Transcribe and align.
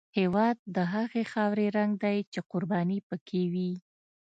هېواد 0.17 0.57
د 0.75 0.77
هغې 0.93 1.23
خاورې 1.31 1.67
رنګ 1.77 1.91
دی 2.03 2.17
چې 2.31 2.39
قرباني 2.51 2.99
پکې 3.07 3.41
وي. 3.53 3.71